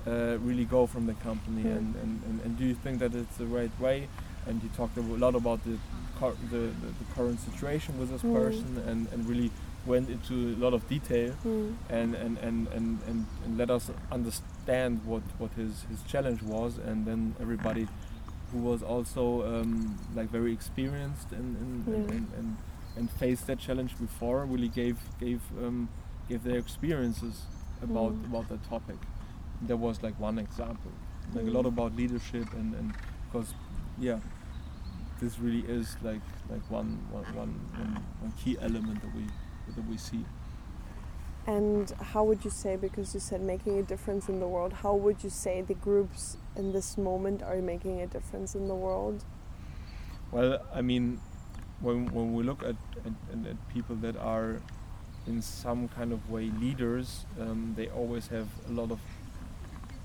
[0.07, 1.77] uh, really go from the company Yeah.
[1.77, 4.07] and, and, and, and do you think that it's the right way
[4.45, 5.77] and you talked a lot about the,
[6.19, 8.33] the, the, the current situation with this Mm.
[8.33, 9.49] person and, and really
[9.85, 11.75] went into a lot of detail Mm.
[11.89, 16.77] and and, and, and, and, and let us understand what, what his, his challenge was
[16.77, 17.87] and then everybody
[18.51, 22.15] who was also um, like very experienced and and, and, Yeah.
[22.17, 22.57] and, and,
[22.97, 25.89] and faced that challenge before really gave gave um,
[26.29, 27.35] gave their experiences
[27.83, 28.25] about Mm.
[28.29, 28.97] about that topic.
[29.67, 30.91] That was like one example.
[31.33, 31.73] Like a lot Mm.
[31.73, 32.93] about leadership and, and
[33.25, 33.53] because
[33.99, 34.19] yeah
[35.19, 39.23] this really is like like one one, one, one, one key element that we
[39.75, 40.25] that we see.
[41.45, 44.95] And how would you say, because you said making a difference in the world, how
[44.95, 49.25] would you say the groups in this moment are making a difference in the world?
[50.31, 51.19] Well, I mean,
[51.81, 53.13] when, when we look at, at,
[53.45, 54.61] at people that are
[55.27, 58.99] in some kind of way leaders um, they always have a lot of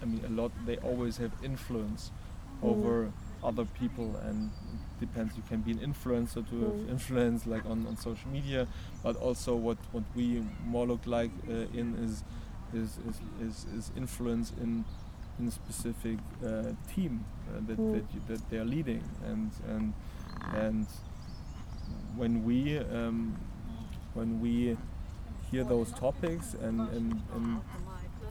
[0.03, 2.11] I mean a lot they always have influence
[2.63, 2.67] Mm.
[2.73, 6.91] over other people and it depends you can be an influencer to have Mm.
[6.91, 8.67] influence like on, on social media
[9.03, 12.25] but also what, what we more look like uh, in is
[12.75, 14.85] is, is, is, is influence in
[15.39, 17.91] in a specific uh, team uh, that, Mm.
[17.93, 19.95] that, you, that they are leading and and
[20.53, 20.87] and
[22.17, 23.37] when we um,
[24.15, 24.77] when we
[25.51, 27.61] hear those topics and, and, and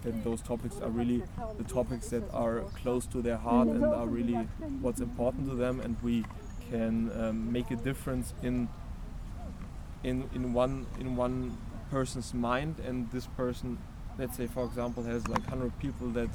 [0.04, 1.24] that those topics are really
[1.58, 4.48] the topics that are close to their heart and are really
[4.82, 6.24] what's important to them and we
[6.70, 8.68] can um, make a difference in
[10.04, 11.58] in in one in one
[11.92, 13.78] person's mind and this person
[14.20, 16.30] let's say for example has like 100 people that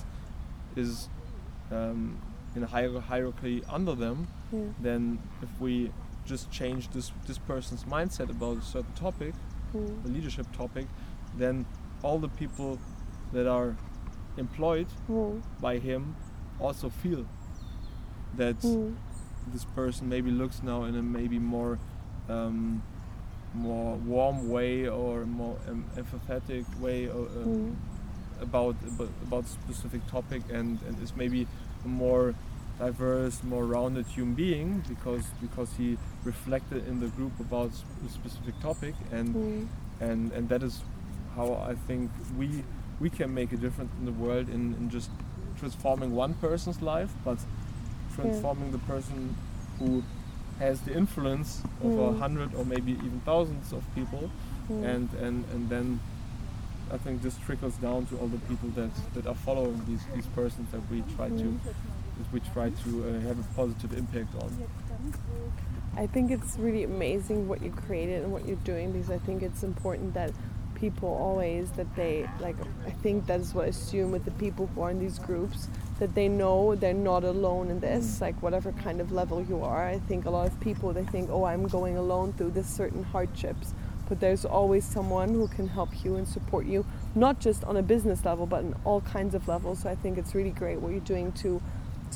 [0.77, 1.09] is
[1.71, 2.17] um,
[2.57, 4.61] in a hier- hierarchy under them Yeah.
[4.81, 5.91] then if we
[6.27, 9.35] just change this this person's mindset about a certain topic
[9.75, 10.03] Mm.
[10.05, 10.87] the leadership topic
[11.39, 11.65] then
[12.03, 12.79] all the people
[13.33, 13.75] that are
[14.37, 15.43] employed Mm.
[15.61, 16.15] by him
[16.61, 17.25] also feel
[18.37, 18.95] that Mm.
[19.53, 21.79] this person maybe looks now in a maybe more
[22.29, 22.83] um,
[23.55, 27.77] more warm way or more um, empathetic way or, um, Mm.
[28.43, 31.47] about, about about specific topic and, and is maybe
[31.85, 32.35] more
[32.87, 35.89] diverse, more rounded human being because because he
[36.25, 37.71] reflected in the group about
[38.07, 39.69] a specific topic and Mm.
[40.09, 40.75] and and that is
[41.37, 42.49] how I think we
[43.03, 45.11] we can make a difference in the world in, in just
[45.61, 47.39] transforming one person's life, but
[48.17, 49.35] transforming the person
[49.79, 50.03] who
[50.59, 51.51] has the influence
[51.87, 52.19] of a Mm.
[52.25, 54.25] hundred or maybe even thousands of people,
[54.71, 54.85] Mm.
[54.93, 55.87] and and and then
[56.93, 60.27] I think this trickles down to all the people that that are following these these
[60.27, 61.59] persons that we try to Mm.
[62.19, 64.51] that we try to uh, have a positive impact on.
[65.97, 69.43] I think it's really amazing what you created and what you're doing because I think
[69.43, 70.31] it's important that
[70.75, 74.83] people always that they like I think that's what I assume with the people who
[74.83, 75.69] are in these groups
[76.01, 79.87] that they know they're not alone in this like whatever kind of level you are
[79.87, 83.05] I think a lot of people they think oh I'm going alone through this certain
[83.05, 83.75] hardships
[84.13, 87.83] but there's always someone who can help you and support you not just on a
[87.83, 89.79] business level but in all kinds of levels.
[89.81, 91.63] So I think it's really great what you're doing to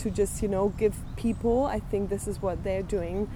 [0.03, 3.31] to just you know give people I think this is what they're doing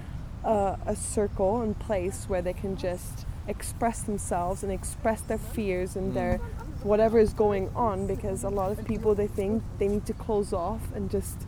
[0.45, 5.95] uh, a circle and place where they can just express themselves and express their fears
[5.95, 6.37] and their
[6.83, 10.53] whatever is going on because a lot of people they think they need to close
[10.53, 11.47] off and just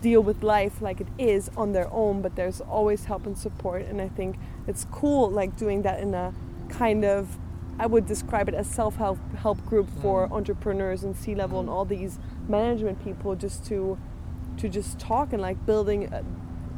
[0.00, 3.82] deal with life like it is on their own but there's always help and support.
[3.82, 4.36] And i think
[4.66, 6.32] it's cool like doing that in a
[6.68, 7.38] kind of
[7.78, 10.32] i would describe it as self-help help group for Mm.
[10.32, 13.98] entrepreneurs and c-level and all these management people just to
[14.56, 16.22] to just talk and like building a,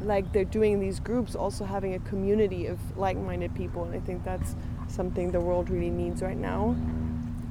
[0.03, 3.83] like they're doing these groups also having a community of like-minded people.
[3.83, 4.55] And i think that's
[4.87, 6.75] something the world really needs right now.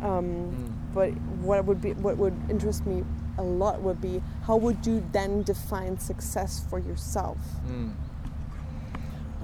[0.02, 1.10] Um, but
[1.46, 3.04] what would be what would interest me
[3.38, 7.92] a lot would be how would you then define success for yourself Mm.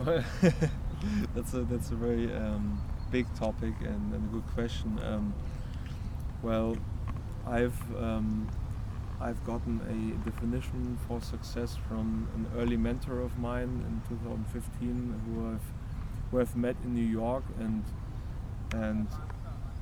[0.04, 0.24] Well,
[1.34, 4.98] that's a that's a very um, big topic and, and a good question.
[5.04, 5.34] Um,
[6.42, 6.76] well,
[7.46, 8.48] I've um,
[9.20, 15.50] I've gotten a definition for success from an early mentor of mine in 2015 who
[15.50, 15.72] I've
[16.30, 17.84] who I've met in New York and
[18.72, 19.08] and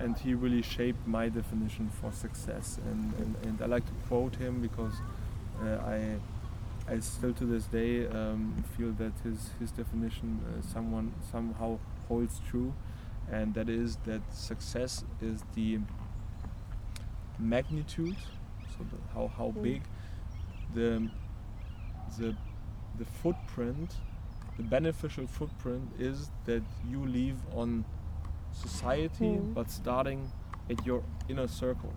[0.01, 4.37] and he really shaped my definition for success and, and, and I like to quote
[4.37, 4.95] him because
[5.63, 6.19] uh, I
[6.89, 11.79] I still to this day um, feel that his his definition uh, someone somehow
[12.09, 12.73] holds true,
[13.31, 15.81] and that is that success is the
[17.39, 18.17] magnitude,
[18.77, 19.63] so the, how how Mm.
[19.63, 19.83] big
[20.75, 21.11] the
[22.19, 22.35] the
[22.99, 23.97] the footprint,
[24.57, 27.85] the beneficial footprint is that you leave on
[28.57, 29.55] society, Mm.
[29.55, 30.31] but starting
[30.71, 31.93] at your inner circle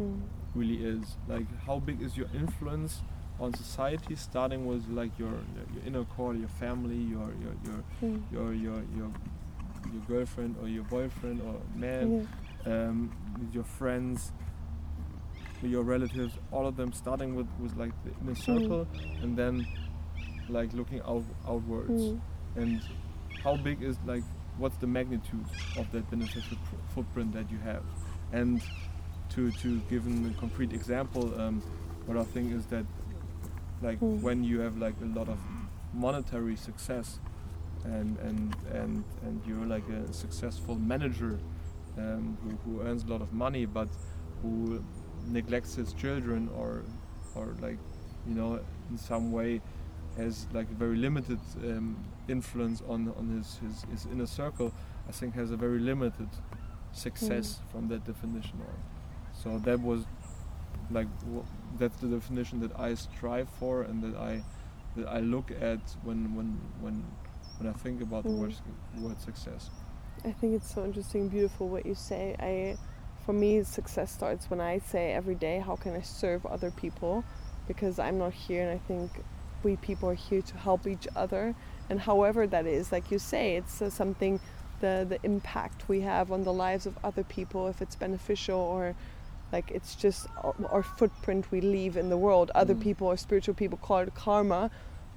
[0.00, 0.20] Mm.
[0.54, 3.02] really is like how big is your influence
[3.38, 5.34] on society starting with like your
[5.74, 8.22] your inner core your family your your your Mm.
[8.32, 9.10] your your your,
[9.92, 12.06] your girlfriend or your boyfriend or man
[12.66, 12.88] Yeah.
[12.88, 14.32] um, with your friends
[15.62, 18.86] with your relatives all of them starting with with like the inner circle
[19.22, 19.66] and then
[20.48, 22.20] like looking out outwards Mm.
[22.56, 22.80] and
[23.44, 24.24] how big is like
[24.58, 25.44] what's the magnitude
[25.78, 27.82] of that beneficial pr- footprint that you have
[28.32, 28.62] and
[29.30, 31.62] to to give an- a concrete example um,
[32.06, 32.84] what i think is that
[33.82, 34.20] like Mm.
[34.22, 35.38] when you have like a lot of
[35.92, 37.18] monetary success
[37.84, 41.38] and and and and you're like a successful manager
[41.98, 43.88] um, who, who earns a lot of money but
[44.42, 44.82] who
[45.28, 46.82] neglects his children or
[47.34, 47.78] or like
[48.26, 48.58] you know
[48.90, 49.60] in some way
[50.16, 51.96] has like a very limited um,
[52.28, 54.72] influence on on his, his his inner circle,
[55.08, 56.28] I think has a very limited
[56.92, 58.78] success from that definition on.
[59.32, 60.04] So that was
[60.90, 61.08] like
[61.78, 64.42] that's the definition that I strive for and that I
[64.96, 67.04] that I look at when when when
[67.58, 68.38] when I think about the Mm.
[68.40, 68.54] word,
[69.00, 69.70] word success.
[70.24, 72.34] I think it's so interesting, beautiful what you say.
[72.38, 72.76] I,
[73.24, 77.24] for me, success starts when I say every day, how can I serve other people?
[77.68, 79.10] Because I'm not here, and I think
[79.66, 81.44] we people are here to help each other.
[81.90, 84.34] And however that is, like you say, it's uh, something,
[84.84, 88.84] the the impact we have on the lives of other people, if it's beneficial or
[89.56, 90.20] like it's just
[90.76, 92.46] our, footprint we leave in the world.
[92.62, 92.82] Other Mm.
[92.88, 94.62] people or spiritual people call it karma,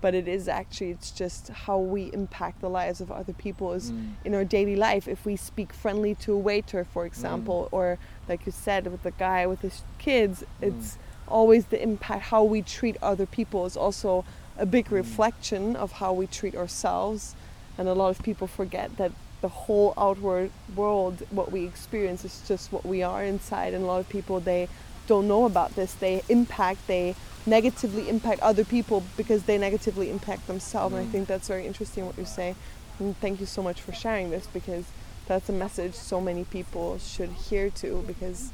[0.03, 3.85] but it is actually it's just how we impact the lives of other people is
[3.91, 3.97] Mm.
[4.27, 7.85] in our daily life if we speak friendly to a waiter for example or
[8.29, 10.35] like you said with the guy with his kids
[10.67, 10.89] it's
[11.39, 14.11] always the impact how we treat other people is also
[14.59, 14.91] a big Mm.
[15.03, 17.33] reflection of how we treat ourselves
[17.77, 22.41] and a lot of people forget that the whole outward world what we experience is
[22.47, 24.67] just what we are inside and a lot of people they
[25.07, 30.45] don't know about this they impact they negatively impact other people because they negatively impact
[30.47, 31.11] themselves and i Mm.
[31.13, 32.53] think that's very interesting what you say
[32.99, 34.85] and thank you so much for sharing this because
[35.25, 38.51] that's a message so many people should hear too because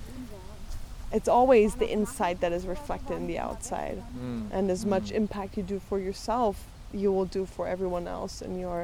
[1.18, 4.41] it's always the inside that is reflected in the outside Mm.
[4.55, 5.16] and as much Mm.
[5.22, 6.55] impact you do for yourself
[7.01, 8.80] you will do for everyone else in your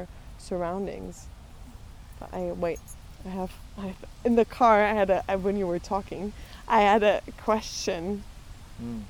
[0.48, 1.14] surroundings
[2.20, 2.80] But i wait
[3.26, 3.94] i have I,
[4.28, 6.32] in the car i had a I- when you were talking
[6.78, 7.16] i had a
[7.48, 8.02] question
[8.82, 9.02] Mm.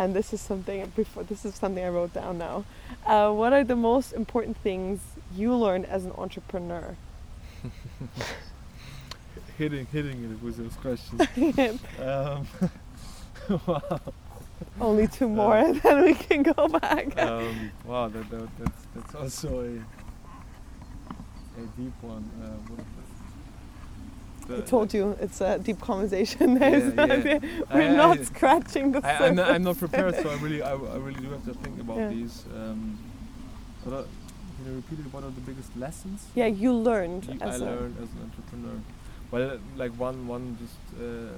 [0.00, 2.56] and this is something before this is something i wrote down now
[3.12, 5.00] uh, what are the most important things
[5.40, 6.86] you learned as an entrepreneur
[9.58, 11.20] hitting hitting it with those questions.
[12.00, 12.46] um,
[13.66, 14.00] wow.
[14.80, 19.14] only two more and then we can go back um, wow, that, that, that's, that's
[19.14, 22.28] also a, a deep one.
[22.42, 22.86] Uh, what is
[24.48, 26.54] I told you it's a deep conversation.
[26.58, 27.38] There's Yeah, yeah.
[27.74, 29.28] We're I- not I- scratching the I, surface.
[29.28, 31.80] I'm, not, I'm not prepared, so I really, I, I really do have to think
[31.80, 32.08] about Yeah.
[32.10, 32.44] these.
[32.54, 32.96] Um,
[33.82, 35.12] what are, can you repeat it?
[35.12, 38.30] What are the biggest lessons Yeah, you learned you- as I a learned as an
[38.30, 38.80] entrepreneur?
[39.30, 41.32] Well, like one, one just uh,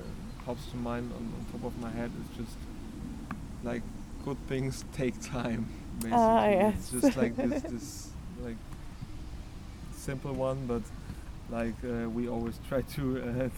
[0.44, 2.56] pops to mind on, on top of my head is just
[3.62, 3.82] like
[4.24, 5.68] good things take time.
[6.00, 8.10] Basically, Ah, it's just like this, this
[8.44, 8.56] like
[9.92, 10.82] simple one, but
[11.50, 13.48] like uh, we always try to uh,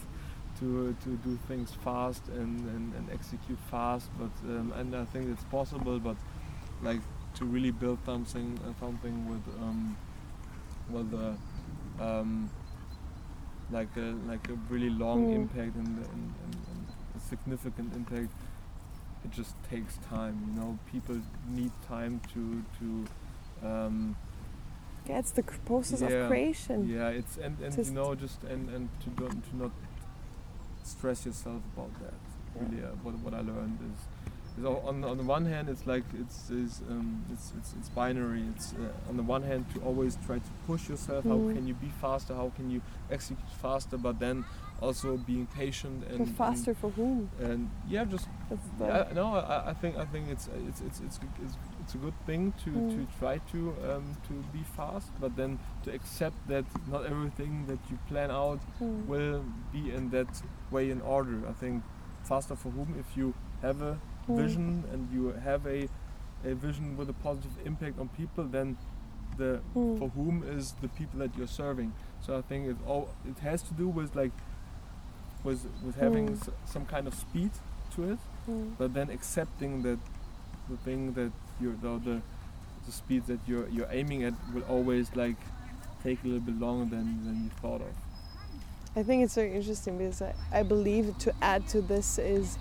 [0.59, 4.09] to to do things fast and, and, and execute fast.
[4.19, 6.17] But um, and I think it's possible, but
[6.81, 7.01] like
[7.35, 9.97] to really build something uh, something with um,
[10.89, 11.35] with a
[12.03, 12.49] um,
[13.71, 15.35] like a like a really long Mm.
[15.35, 18.31] impact and, and, and, and a significant impact.
[19.23, 20.79] It just takes time, you know.
[20.91, 21.17] People
[21.49, 24.15] need time to to um,
[25.07, 26.87] yeah, it's the process Yeah, of creation.
[26.89, 29.71] yeah, it's and, and Just- you know just and, and to don't to not
[30.83, 32.13] stress yourself about that.
[32.59, 33.99] Really, uh, what what I learned is,
[34.57, 37.89] is o- on on the one hand it's like it's is um, it's, it's it's
[37.89, 38.43] binary.
[38.55, 41.23] It's uh, on the one hand to always try to push yourself.
[41.25, 41.53] How Mm.
[41.55, 42.33] can you be faster?
[42.35, 43.97] How can you execute faster?
[43.97, 44.43] But then
[44.81, 47.29] also being patient and But faster for whom?
[47.39, 48.27] and, and yeah, just
[48.79, 52.17] yeah, no, I, I think I think it's it's it's it's it's, it's a good
[52.25, 52.89] thing to, Mm.
[52.95, 57.79] to try to um, to be fast, but then to accept that not everything that
[57.89, 59.05] you plan out Mm.
[59.07, 60.41] will be in that
[60.71, 61.37] way in order.
[61.47, 61.83] I think
[62.23, 63.97] faster for whom if you have a
[64.27, 64.35] Mm.
[64.37, 65.87] vision and you have a
[66.43, 68.75] a vision with a positive impact on people, then
[69.37, 69.99] the Mm.
[69.99, 71.93] for whom is the people that you're serving.
[72.21, 74.31] So I think it all it has to do with like
[75.43, 76.41] with with having Mm.
[76.41, 77.51] s- some kind of speed
[77.95, 78.19] to it
[78.49, 78.71] Mm.
[78.77, 79.99] but then accepting that
[80.69, 82.21] the thing that you're the, the
[82.85, 85.37] the speed that you're you're aiming at will always like
[86.03, 87.93] take a little bit longer than, than you thought of.
[88.95, 92.57] I think it's very interesting because I, I believe to add to this is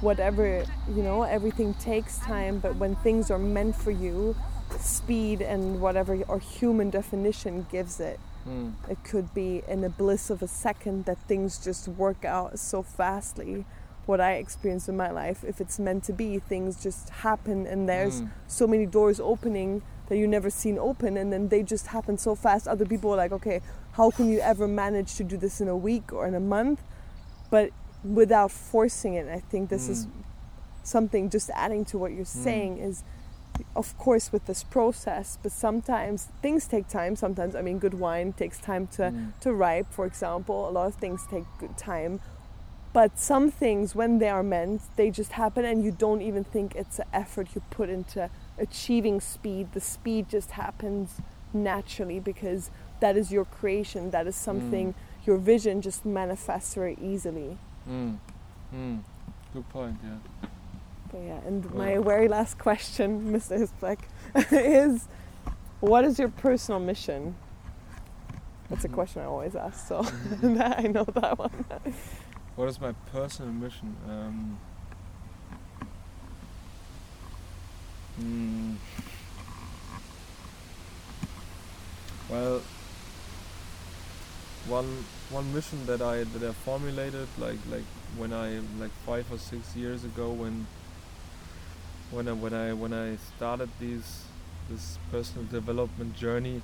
[0.00, 4.34] whatever, you know, everything takes time, but when things are meant for you,
[4.78, 8.18] speed and whatever our human definition gives it.
[8.90, 12.82] It could be in a bliss of a second that things just work out so
[12.82, 13.64] fastly.
[14.04, 17.88] What I experienced in my life, if it's meant to be, things just happen and
[17.88, 18.30] there's Mm.
[18.48, 22.34] so many doors opening that you never seen open and then they just happen so
[22.34, 22.66] fast.
[22.66, 23.60] Other people are like, okay,
[23.92, 26.82] how can you ever manage to do this in a week or in a month?
[27.48, 27.70] But
[28.04, 30.10] without forcing it, I think this is Mm.
[30.82, 33.04] something just adding to what you're saying is
[33.76, 38.32] of course with this process but sometimes things take time sometimes i mean good wine
[38.32, 39.32] takes time to Mm.
[39.40, 42.18] to ripe for example a lot of things take good time
[42.92, 46.74] but some things when they are meant they just happen and you don't even think
[46.74, 48.28] it's an effort you put into
[48.58, 49.68] achieving speed.
[49.72, 51.20] The speed just happens
[51.54, 54.10] naturally because that is your creation.
[54.10, 54.94] That is something
[55.24, 57.56] your vision just manifests very easily.
[57.88, 58.18] Mm.
[58.74, 58.98] Mm.
[59.52, 59.96] Good point.
[60.02, 60.10] Yeah.
[61.10, 63.58] But yeah, and my very last question, Mr.
[63.58, 63.98] Hitzbleck,
[64.52, 65.08] is
[65.80, 67.34] what is your personal mission?
[68.70, 68.94] That's a Mhm.
[68.94, 70.78] question I always ask, so Mhm.
[70.78, 71.50] I know that one.
[72.56, 73.94] What is my personal mission?
[74.08, 74.58] Um,
[78.20, 78.76] mm,
[82.30, 82.60] well,
[84.68, 87.84] one one mission that I that I formulated like like
[88.16, 90.66] when I like five or six years ago when
[92.10, 94.24] when I when I when I started these
[94.70, 96.60] this personal development journey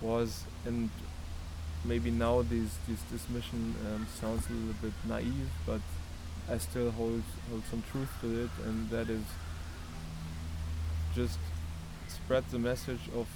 [0.00, 0.90] was and
[1.84, 5.80] maybe now these, these this mission um, sounds a little bit naive, but
[6.50, 9.22] I still hold hold some truth to it, and that is
[11.14, 11.38] just
[12.08, 13.26] spread the message of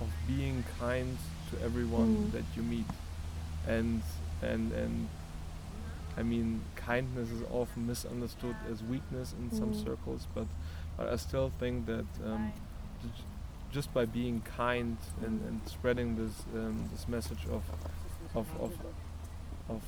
[0.00, 1.18] of being kind
[1.50, 2.32] to everyone Mm.
[2.32, 2.86] that you meet,
[3.68, 4.02] and
[4.42, 5.08] and and
[6.16, 9.84] I mean kindness is often misunderstood as weakness in some Mm.
[9.84, 10.46] circles, but
[10.96, 12.52] but I still think that um,
[13.72, 17.62] just by being kind and, and spreading this um, this message of
[18.34, 18.72] of of
[19.68, 19.82] of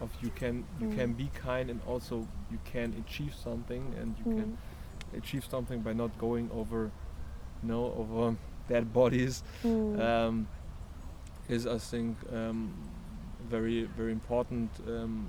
[0.00, 0.94] of you can you Mm.
[0.94, 5.18] can be kind and also you can achieve something and you can Mm.
[5.18, 6.90] achieve something by not going over
[7.62, 8.36] you know over
[8.68, 9.98] dead bodies Mm.
[9.98, 10.46] um,
[11.48, 12.72] is I think um,
[13.50, 15.26] very very important um,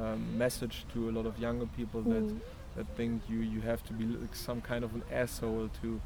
[0.00, 2.40] um, message to a lot of younger people that Mm.
[2.76, 6.00] that think you you have to be like some kind of an asshole to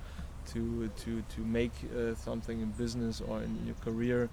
[0.52, 4.28] to to to make uh, something in business or in your career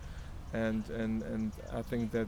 [0.53, 2.27] and and and I think that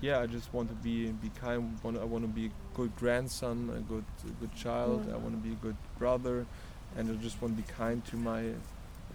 [0.00, 2.92] yeah I just want to be be kind want I want to be a good
[2.96, 5.00] grandson a good a good child.
[5.14, 6.46] I want to be a good brother
[6.96, 8.42] and I just want to be kind to my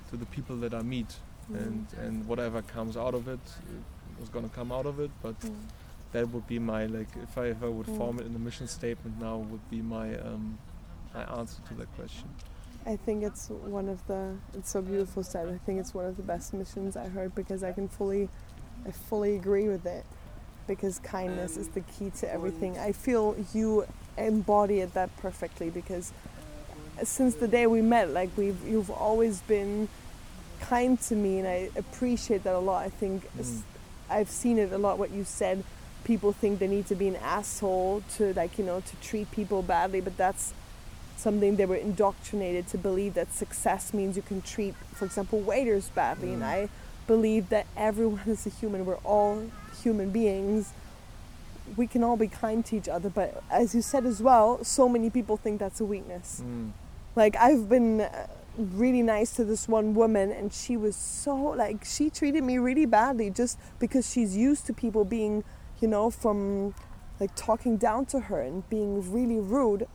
[0.10, 1.12] to the people that I meet
[1.52, 1.84] Mm.
[2.06, 5.54] and whatever comes out of it uh, is gonna come out of it but Mm.
[6.12, 7.98] that would be my like if I if I would Mm.
[7.98, 10.58] form it in a mission statement now would be my um,
[11.14, 12.28] my answer to that question.
[12.86, 15.48] I think it's one of the it's so beautiful said.
[15.50, 18.30] I think it's one of the best missions I heard because I can fully
[18.88, 20.06] I fully agree with it
[20.68, 22.78] because kindness is the key to everything.
[22.78, 23.86] I feel you
[24.18, 26.14] embody it that perfectly because
[27.04, 29.88] since the day we met like we've you've always been
[30.60, 32.84] kind to me and I appreciate that a lot.
[32.86, 33.28] I think
[34.10, 35.64] I've seen it a lot what you said
[36.04, 39.62] people think they need to be an asshole to like you know to treat people
[39.62, 40.54] badly but that's
[41.18, 45.90] something they were indoctrinated to believe that success means you can treat for example waiters
[45.90, 46.46] badly and Mm.
[46.46, 46.70] i
[47.06, 49.44] believe that everyone is a human we're all
[49.84, 50.72] human beings
[51.76, 54.88] we can all be kind to each other but as you said as well so
[54.90, 56.72] many people think that's a weakness Mm.
[57.16, 58.28] like I've been uh,
[58.60, 62.86] really nice to this one woman and she was so like she treated me really
[62.86, 65.44] badly just because she's used to people being,
[65.80, 66.76] you know, from
[67.20, 69.88] like talking down to her and being really rude.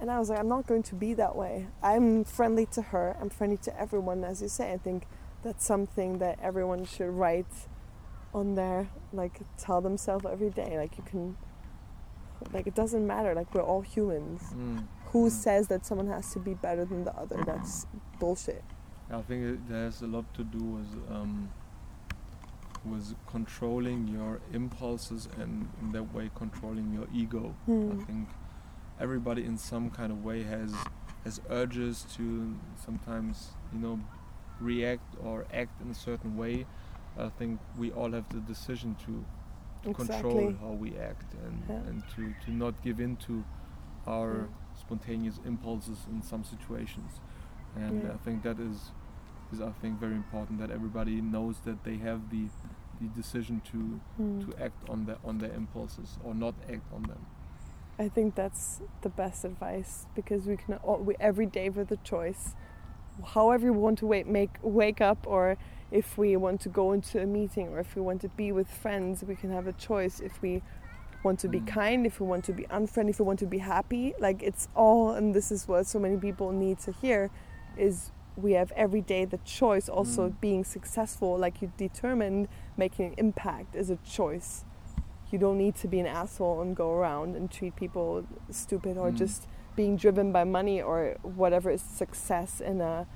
[0.00, 1.66] And I was like, I'm not going to be that way.
[1.82, 3.16] I'm friendly to her.
[3.20, 4.72] I'm friendly to everyone, as you say.
[4.72, 5.06] I think
[5.42, 7.68] that's something that everyone should write
[8.32, 10.76] on their like tell themselves every day.
[10.78, 11.36] Like you can,
[12.52, 13.34] like it doesn't matter.
[13.34, 14.86] Like we're all humans Mm.
[15.12, 15.30] Who Mm.
[15.30, 17.42] says that someone has to be better than the other?
[17.44, 17.86] That's
[18.18, 18.64] bullshit.
[19.10, 21.50] I think it has a lot to do with um,
[22.84, 27.54] with controlling your impulses and in that way controlling your ego.
[27.66, 27.92] Hmm.
[28.00, 28.28] I think
[29.00, 30.72] everybody in some kind of way has
[31.24, 32.54] has urges to
[32.84, 34.00] sometimes you know
[34.60, 36.66] react or act in a certain way.
[37.18, 39.24] I think we all have the decision to
[39.82, 41.76] to control how we act and, Yeah.
[41.88, 43.42] and to, to not give in to
[44.06, 44.46] our Yeah.
[44.94, 47.20] Spontaneous impulses in some situations.
[47.76, 48.14] And Yeah.
[48.14, 48.90] I think that is
[49.52, 52.44] is I think very important that everybody knows that they have the
[53.00, 53.78] the decision to
[54.16, 54.40] Hmm.
[54.44, 57.22] to act on their on their impulses or not act on them.
[57.98, 61.98] I think that's the best advice because we can all, we, every day with a
[62.12, 62.54] choice,
[63.34, 65.56] however we want to wake make wake up, or
[65.90, 68.68] if we want to go into a meeting, or if we want to be with
[68.82, 70.20] friends, we can have a choice.
[70.20, 70.62] If we
[71.22, 71.66] want to be Mm.
[71.66, 74.68] kind, if we want to be unfriendly, if we want to be happy, like it's
[74.74, 77.30] all, and this is what so many people need to hear,
[77.76, 79.88] is we have every day the choice.
[79.88, 80.40] Also, Mm.
[80.40, 84.64] being successful, like you determined, making an impact is a choice
[85.32, 89.12] you don't need to be an asshole and go around and treat people stupid or
[89.12, 89.14] Mm.
[89.16, 89.46] just
[89.76, 93.06] being driven by money or whatever is success in a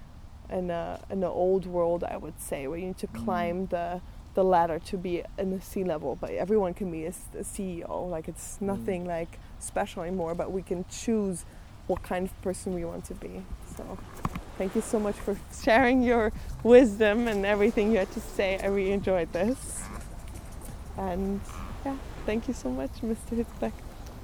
[0.48, 3.24] in a in an old world I would say where you need to Mm.
[3.24, 4.00] climb the
[4.34, 7.12] the ladder to be in the C-level but everyone can be a
[7.42, 8.66] CEO like it's Mm.
[8.66, 11.44] nothing like special anymore but we can choose
[11.86, 13.42] what kind of person we want to be
[13.76, 13.98] so
[14.58, 16.32] thank you so much for sharing your
[16.62, 18.58] wisdom and everything you had to say.
[18.62, 19.82] I really enjoyed this.
[20.96, 21.40] And
[21.84, 23.34] yeah, thank you so much, Mr.
[23.44, 23.72] Hitzbleck.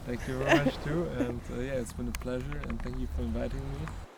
[0.07, 3.09] Thank you very much too, and uh, yeah, it's been a pleasure, and thank you
[3.17, 4.10] for inviting me.